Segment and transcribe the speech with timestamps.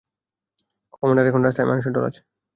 [0.93, 2.21] Commander, এখন রাস্তায় মানুষের ঢল আছে!